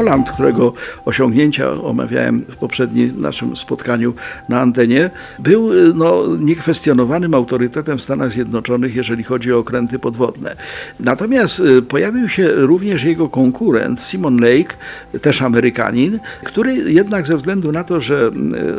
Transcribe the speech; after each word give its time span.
Holand, 0.00 0.30
którego 0.30 0.72
osiągnięcia 1.04 1.70
omawiałem 1.70 2.40
w 2.40 2.56
poprzednim 2.56 3.20
naszym 3.20 3.56
spotkaniu 3.56 4.14
na 4.48 4.60
antenie, 4.60 5.10
był 5.38 5.72
y, 5.72 5.94
no, 5.94 6.22
niekwestionowanym 6.38 7.34
autorytetem 7.34 7.98
w 7.98 8.02
Stanach 8.02 8.30
Zjednoczonych, 8.32 8.94
jeżeli 8.96 9.24
chodzi 9.24 9.52
o 9.52 9.58
okręty 9.58 9.98
podwodne. 9.98 10.56
Natomiast 11.00 11.60
y, 11.60 11.82
pojawił 11.82 12.28
się 12.28 12.48
również 12.48 13.04
jego 13.04 13.28
konkurent 13.28 14.00
Simon 14.00 14.36
Lake, 14.36 14.74
też 15.22 15.42
Amerykanin, 15.42 16.18
który 16.44 16.74
jednak 16.74 17.26
ze 17.26 17.36
względu 17.36 17.72
na 17.72 17.84
to, 17.84 18.00
że 18.00 18.30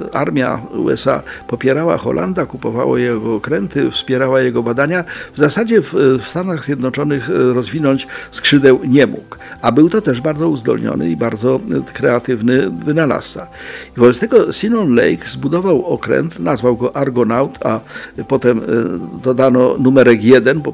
y, 0.09 0.13
armia 0.13 0.61
USA 0.73 1.23
popierała 1.47 1.97
Holanda, 1.97 2.45
kupowała 2.45 2.99
jego 2.99 3.35
okręty, 3.35 3.91
wspierała 3.91 4.41
jego 4.41 4.63
badania, 4.63 5.03
w 5.33 5.37
zasadzie 5.37 5.81
w, 5.81 5.93
w 5.93 6.27
Stanach 6.27 6.65
Zjednoczonych 6.65 7.29
rozwinąć 7.53 8.07
skrzydeł 8.31 8.79
nie 8.83 9.07
mógł. 9.07 9.35
A 9.61 9.71
był 9.71 9.89
to 9.89 10.01
też 10.01 10.21
bardzo 10.21 10.49
uzdolniony 10.49 11.10
i 11.11 11.17
bardzo 11.17 11.59
kreatywny 11.93 12.69
wynalazca. 12.69 13.47
I 13.97 13.99
wobec 13.99 14.19
tego 14.19 14.53
Simon 14.53 14.95
Lake 14.95 15.27
zbudował 15.27 15.85
okręt, 15.85 16.39
nazwał 16.39 16.77
go 16.77 16.95
Argonaut, 16.95 17.65
a 17.65 17.79
potem 18.27 18.57
e, 18.57 18.61
dodano 19.23 19.75
numerek 19.79 20.23
jeden, 20.23 20.61
bo 20.61 20.73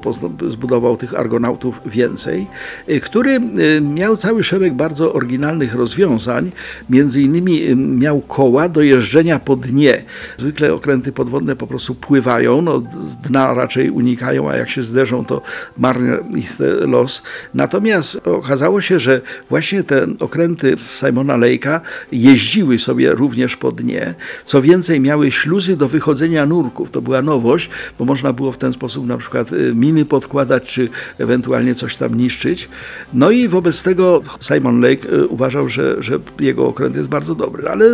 zbudował 0.49 0.97
tych 0.97 1.19
Argonautów 1.19 1.81
więcej, 1.85 2.47
e, 2.88 2.99
który 2.99 3.31
e, 3.31 3.41
miał 3.81 4.17
cały 4.17 4.44
szereg 4.44 4.73
bardzo 4.73 5.13
oryginalnych 5.13 5.75
rozwiązań. 5.75 6.51
Między 6.89 7.22
innymi 7.22 7.75
miał 7.75 8.22
koła 8.22 8.69
do 8.69 8.81
jeżdżenia 8.81 9.39
po 9.39 9.55
dnie. 9.55 10.03
Zwykle 10.38 10.73
okręty 10.73 11.11
podwodne 11.11 11.55
po 11.55 11.67
prostu 11.67 11.95
pływają, 11.95 12.61
no, 12.61 12.81
dna 13.23 13.53
raczej 13.53 13.89
unikają, 13.89 14.49
a 14.49 14.55
jak 14.55 14.69
się 14.69 14.83
zderzą, 14.83 15.25
to 15.25 15.41
marny 15.77 16.17
ich 16.35 16.57
los. 16.81 17.23
Natomiast 17.53 18.27
okazało 18.27 18.81
się, 18.81 18.99
że 18.99 19.22
właśnie 19.49 19.83
ten 19.83 20.16
okręty 20.19 20.75
Simona 20.99 21.37
Lake'a 21.37 21.79
jeździły 22.11 22.79
sobie 22.79 23.11
również 23.11 23.57
po 23.57 23.71
dnie. 23.71 24.15
Co 24.45 24.61
więcej, 24.61 24.99
miały 24.99 25.31
śluzy 25.31 25.77
do 25.77 25.87
wychodzenia 25.87 26.45
nurków. 26.45 26.91
To 26.91 27.01
była 27.01 27.21
nowość, 27.21 27.69
bo 27.99 28.05
można 28.05 28.33
było 28.33 28.51
w 28.51 28.57
ten 28.57 28.73
sposób 28.73 29.07
na 29.07 29.17
przykład 29.17 29.53
y, 29.53 29.73
miny 29.75 30.05
podkładać, 30.05 30.63
czy 30.63 30.89
ewentualnie 31.19 31.75
coś 31.75 31.95
tam 31.95 32.15
niszczyć. 32.15 32.69
No 33.13 33.31
i 33.31 33.47
wobec 33.47 33.83
tego 33.83 34.21
Simon 34.41 34.81
Lake 34.81 35.09
y, 35.09 35.27
uważał, 35.27 35.69
że, 35.69 36.03
że 36.03 36.19
jego 36.39 36.67
okręt 36.67 36.95
jest 36.95 37.09
bardzo 37.09 37.35
dobry, 37.35 37.69
ale 37.69 37.85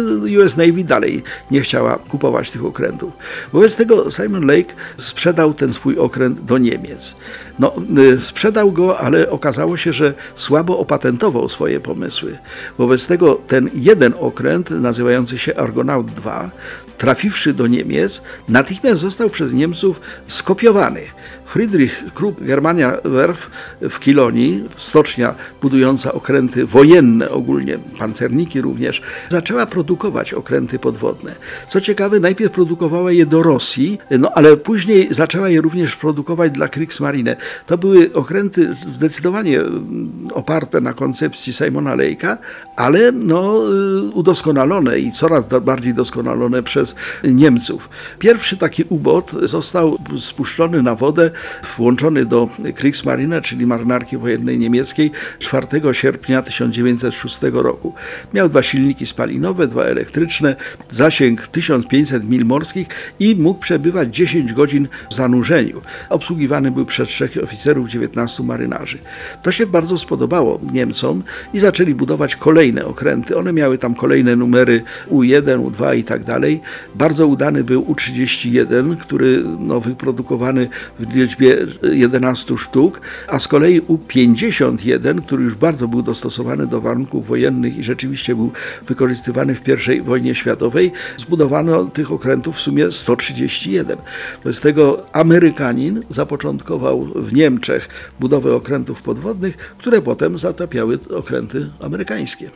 US 0.44 0.58
Navy 0.58 0.84
dalej 0.84 1.24
nie 1.52 1.62
chciała 1.62 1.98
kupować 1.98 2.52
tych 2.52 2.66
okrętów. 2.66 3.14
Wobec 3.54 3.76
tego 3.76 4.12
Simon 4.12 4.48
Lake 4.48 4.74
sprzedał 4.98 5.54
ten 5.54 5.74
swój 5.74 5.98
okręt 5.98 6.42
do 6.42 6.58
Niemiec. 6.58 7.16
No, 7.60 7.74
y, 7.98 8.22
sprzedał 8.22 8.72
go, 8.72 9.00
ale 9.00 9.30
okazało 9.30 9.78
się, 9.78 9.94
że 9.94 10.14
słabo 10.36 10.80
opatentował 10.80 11.50
swoje 11.50 11.80
pomysły. 11.80 12.38
Wobec 12.78 13.08
tego 13.08 13.42
ten 13.48 13.70
jeden 13.76 14.14
okręt, 14.20 14.70
nazywający 14.70 15.38
się 15.38 15.56
Argonaut 15.58 16.08
II, 16.26 16.50
trafiwszy 16.98 17.54
do 17.54 17.68
Niemiec, 17.68 18.22
natychmiast 18.50 19.02
został 19.02 19.30
przez 19.30 19.54
Niemców 19.54 20.02
skopiowany. 20.28 21.02
Friedrich 21.46 22.04
Krupp, 22.14 22.44
Germania 22.44 22.98
Werf 23.04 23.50
w 23.82 24.00
Kilonii, 24.00 24.64
stocznia 24.78 25.36
budująca 25.62 26.14
okręty 26.14 26.66
wojenne 26.66 27.30
ogólnie, 27.30 27.80
pancerniki 28.00 28.62
również, 28.62 29.02
zaczęła 29.30 29.66
produkować 29.66 30.34
okręty 30.34 30.80
podwodne. 30.80 31.36
Co 31.68 31.82
ciekawe, 31.82 32.20
najpierw 32.20 32.52
produkowała 32.52 33.12
je 33.12 33.26
do 33.26 33.44
Rosji, 33.44 34.00
no 34.12 34.32
ale 34.36 34.58
później 34.58 35.08
zaczęła 35.12 35.50
je 35.50 35.62
również 35.62 35.96
produkować 35.96 36.52
dla 36.52 36.68
Kriegsmarine. 36.68 37.36
To 37.68 37.78
były 37.78 38.14
okręty 38.14 38.76
zdecydowanie 38.94 39.60
mm, 39.60 40.28
oparte 40.34 40.82
na 40.82 40.94
koncepcji 40.94 41.54
Simona 41.54 41.96
Lake'a, 41.96 42.38
ale 42.76 43.12
no, 43.12 43.62
y, 43.70 44.02
udoskonalone 44.02 45.00
i 45.00 45.12
coraz 45.12 45.46
bardziej 45.62 45.94
doskonalone 45.94 46.64
przez 46.64 46.96
Niemców. 47.24 47.90
Pierwszy 48.20 48.58
taki 48.58 48.84
ubot 48.90 49.32
został 49.42 49.98
spuszczony 50.20 50.84
na 50.84 50.96
wodę 50.96 51.32
włączony 51.78 52.26
do 52.26 52.50
Kriegsmarine, 52.76 53.42
czyli 53.42 53.66
marynarki 53.66 54.18
wojennej 54.18 54.60
niemieckiej 54.60 55.12
4 55.40 55.68
sierpnia 55.94 56.42
1906 56.42 57.40
roku. 57.54 57.94
Miał 58.34 58.50
dwa 58.50 58.64
silniki 58.64 59.08
spalinowe, 59.08 59.68
dwa 59.68 59.84
elektryczne, 59.84 60.56
zasięg 60.90 61.48
1500 61.48 62.30
mil 62.30 62.46
morskich 62.46 62.88
i 63.20 63.36
mógł 63.36 63.60
przebywać 63.60 64.16
10 64.16 64.54
godzin 64.54 64.88
w 65.12 65.16
zanurzeniu. 65.16 65.82
Obsługiwany 66.10 66.72
był 66.72 66.86
przez 66.86 67.10
trzech 67.10 67.38
oficerów, 67.44 67.90
19 67.90 68.44
marynarzy. 68.44 68.98
To 69.44 69.52
się 69.52 69.68
bardzo 69.68 69.98
spodobało 69.98 70.60
Niemcom 70.74 71.24
i 71.54 71.60
zaczęli 71.60 71.96
budować 71.96 72.36
kolejne 72.64 72.86
okręty. 72.86 73.38
One 73.38 73.54
miały 73.54 73.78
tam 73.78 73.96
kolejne 73.96 74.36
numery 74.36 74.84
U1, 75.12 75.72
U2 75.72 75.98
i 75.98 76.04
tak 76.04 76.24
dalej. 76.24 76.62
Bardzo 76.96 77.28
udany 77.28 77.64
był 77.64 77.84
U31, 77.84 78.98
który 78.98 79.44
no, 79.60 79.80
wyprodukowany 79.80 80.70
w 81.00 81.16
liczbie 81.16 81.58
11 81.92 82.58
sztuk, 82.58 83.02
a 83.28 83.40
z 83.40 83.48
kolei 83.48 83.80
U-51, 83.88 85.22
który 85.22 85.44
już 85.44 85.56
bardzo 85.56 85.88
był 85.88 86.02
dostosowany 86.02 86.68
do 86.68 86.82
warunków 86.82 87.28
wojennych 87.28 87.78
i 87.78 87.84
rzeczywiście 87.84 88.36
był 88.36 88.52
wykorzystywany 88.88 89.56
w 89.56 89.90
I 89.90 90.02
wojnie 90.02 90.36
światowej, 90.36 90.92
zbudowano 91.18 91.86
tych 91.86 92.12
okrętów 92.12 92.56
w 92.56 92.62
sumie 92.62 92.92
131. 92.92 93.98
Wobec 94.44 94.60
tego 94.60 95.06
Amerykanin 95.14 96.04
zapoczątkował 96.10 97.02
w 97.16 97.34
Niemczech 97.34 97.90
budowę 98.20 98.56
okrętów 98.56 99.02
podwodnych, 99.02 99.58
które 99.78 100.02
potem 100.02 100.40
zatapiały 100.40 101.00
okręty 101.10 101.70
amerykańskie. 101.80 102.53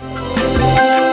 Música 0.00 1.03